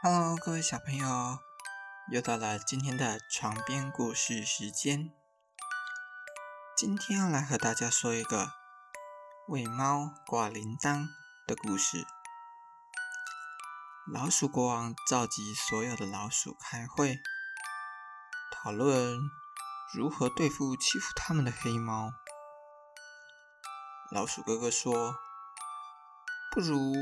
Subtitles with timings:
[0.00, 1.40] Hello，各位小朋友，
[2.12, 5.12] 又到了今天的床边故事时间。
[6.76, 8.52] 今天要来和大家说一个
[9.48, 11.08] 为猫挂铃铛
[11.48, 12.06] 的故事。
[14.06, 17.18] 老鼠国王召集所有的老鼠开会，
[18.52, 19.18] 讨论
[19.92, 22.12] 如何对付欺负他们的黑猫。
[24.12, 25.16] 老鼠哥哥说
[26.54, 26.94] ：“不如……”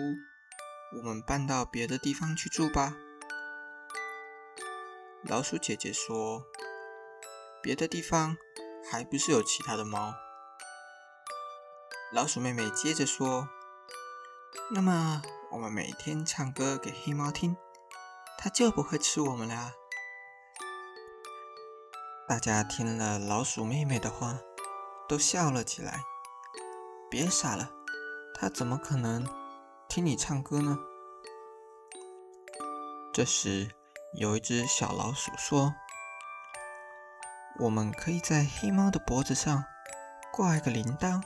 [0.93, 2.97] 我们搬到别的地方去住吧。
[5.23, 6.47] 老鼠姐姐说
[7.61, 8.37] ：“别的地方
[8.89, 10.15] 还不是有其他的猫。”
[12.13, 13.49] 老鼠妹妹接着说
[14.71, 17.57] ：“那么我们每天唱歌给黑猫听，
[18.39, 19.73] 它就不会吃我们了。”
[22.29, 24.39] 大家听了老鼠妹妹的话，
[25.09, 26.01] 都笑了起来。
[27.11, 27.73] 别傻了，
[28.35, 29.27] 它怎么可能？
[29.89, 30.77] 听你唱歌呢。
[33.15, 33.75] 这时，
[34.13, 35.75] 有一只小老鼠说
[37.61, 39.65] ：“我们可以在黑猫的脖子上
[40.31, 41.23] 挂一个铃铛，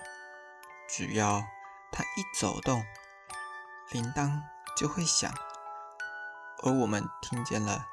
[0.89, 1.43] 只要
[1.91, 2.85] 它一走动，
[3.91, 4.41] 铃铛
[4.77, 5.35] 就会响，
[6.63, 7.87] 而我们听见了，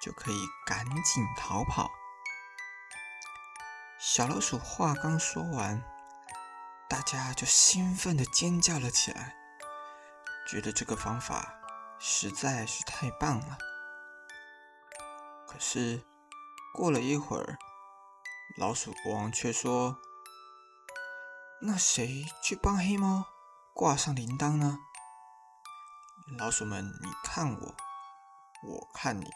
[0.00, 1.90] 就可以赶紧逃跑。”
[4.00, 5.82] 小老鼠话刚说完，
[6.88, 9.36] 大家就兴奋地尖叫了起来。
[10.46, 11.54] 觉得这个方法
[11.98, 13.58] 实在是太棒了。
[15.46, 16.02] 可是
[16.74, 17.58] 过了一会儿，
[18.58, 19.98] 老鼠国王却说
[21.62, 23.26] ：“那谁去帮黑猫
[23.74, 24.78] 挂上铃铛呢？”
[26.38, 27.74] 老鼠们，你看我，
[28.64, 29.30] 我看你，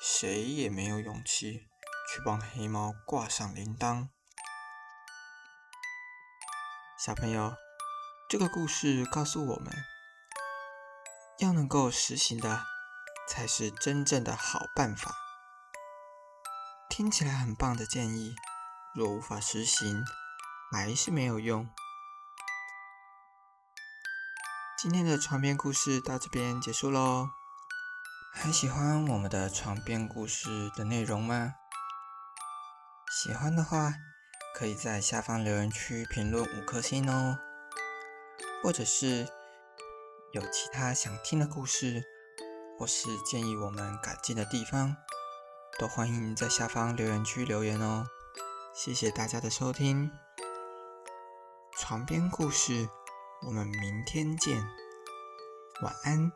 [0.00, 1.66] 谁也没有勇气
[2.10, 4.08] 去帮黑猫挂上铃铛。
[6.98, 7.54] 小朋友，
[8.28, 9.72] 这个故事告诉我们。
[11.38, 12.64] 要能够实行的，
[13.28, 15.14] 才是真正的好办法。
[16.90, 18.34] 听起来很棒的建议，
[18.92, 20.04] 若无法实行，
[20.72, 21.68] 还是没有用。
[24.76, 27.28] 今天的床边故事到这边结束喽。
[28.34, 31.54] 还喜欢我们的床边故事的内容吗？
[33.12, 33.94] 喜欢的话，
[34.56, 37.38] 可以在下方留言区评论五颗星哦，
[38.60, 39.37] 或者是。
[40.32, 42.04] 有其他想听的故事，
[42.78, 44.94] 或是建议我们改进的地方，
[45.78, 48.06] 都欢迎在下方留言区留言哦。
[48.74, 50.10] 谢谢大家的收听，
[51.78, 52.88] 床边故事，
[53.46, 54.62] 我们明天见，
[55.82, 56.30] 晚安。